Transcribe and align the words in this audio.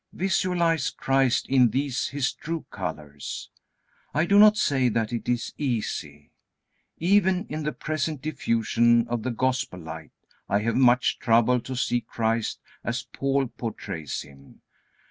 Visualize 0.13 0.89
Christ 0.89 1.47
in 1.47 1.69
these 1.69 2.07
His 2.07 2.33
true 2.33 2.65
colors. 2.71 3.51
I 4.15 4.25
do 4.25 4.39
not 4.39 4.57
say 4.57 4.89
that 4.89 5.13
it 5.13 5.29
is 5.29 5.53
easy. 5.59 6.31
Even 6.97 7.45
in 7.49 7.61
the 7.61 7.71
present 7.71 8.19
diffusion 8.19 9.07
of 9.07 9.21
the 9.21 9.29
Gospel 9.29 9.79
light, 9.79 10.09
I 10.49 10.57
have 10.61 10.75
much 10.75 11.19
trouble 11.19 11.59
to 11.59 11.75
see 11.75 12.01
Christ 12.01 12.59
as 12.83 13.03
Paul 13.13 13.45
portrays 13.49 14.23
Him. 14.23 14.61